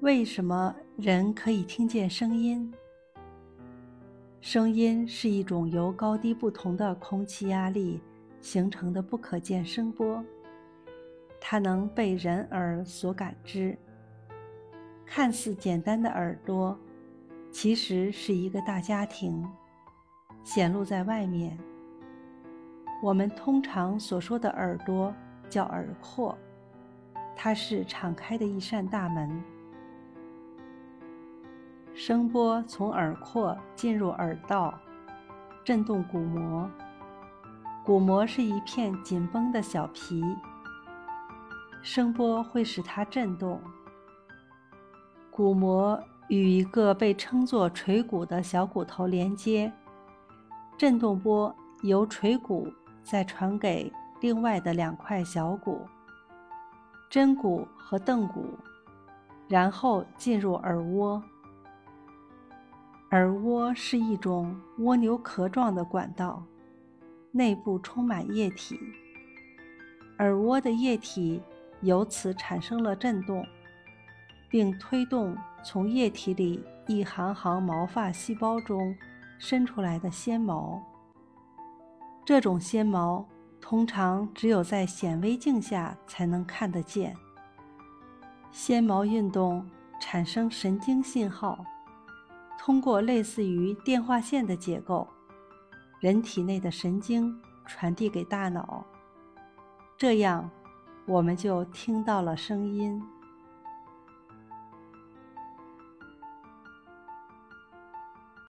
[0.00, 2.72] 为什么人可以听见声音？
[4.40, 8.00] 声音是一种由高低不同的空气压力
[8.40, 10.24] 形成的不可见声波，
[11.40, 13.76] 它能被人耳所感知。
[15.04, 16.78] 看似简单的耳朵，
[17.50, 19.44] 其实是一个大家庭，
[20.44, 21.58] 显露在外面。
[23.02, 25.12] 我们通常所说的耳朵
[25.50, 26.38] 叫耳廓，
[27.34, 29.42] 它是敞开的一扇大门。
[32.00, 34.72] 声波从耳廓进入耳道，
[35.64, 36.70] 震动鼓膜。
[37.84, 40.22] 鼓膜是一片紧绷的小皮，
[41.82, 43.60] 声波会使它震动。
[45.28, 49.72] 鼓膜与一个被称作锤骨的小骨头连接，
[50.76, 51.52] 振动波
[51.82, 55.84] 由锤骨再传给另外的两块小骨——
[57.10, 58.56] 真骨和凳骨，
[59.48, 61.20] 然后进入耳蜗。
[63.12, 66.44] 耳蜗是一种蜗牛壳状的管道，
[67.32, 68.78] 内部充满液体。
[70.18, 71.40] 耳蜗的液体
[71.80, 73.46] 由此产生了震动，
[74.50, 78.94] 并推动从液体里一行行毛发细胞中
[79.38, 80.82] 伸出来的纤毛。
[82.26, 83.26] 这种纤毛
[83.58, 87.16] 通常只有在显微镜下才能看得见。
[88.50, 89.66] 纤毛运动
[89.98, 91.64] 产生神经信号。
[92.58, 95.06] 通过类似于电话线的结构，
[96.00, 98.84] 人体内的神经传递给大脑，
[99.96, 100.50] 这样
[101.06, 103.00] 我们就听到了声音。